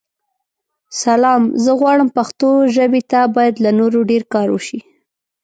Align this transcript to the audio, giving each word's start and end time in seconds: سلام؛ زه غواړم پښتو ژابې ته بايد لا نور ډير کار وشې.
سلام؛ 1.01 1.41
زه 1.63 1.71
غواړم 1.79 2.09
پښتو 2.17 2.49
ژابې 2.75 3.01
ته 3.11 3.19
بايد 3.35 3.55
لا 3.63 3.71
نور 3.79 3.93
ډير 4.09 4.23
کار 4.33 4.47
وشې. 4.51 4.79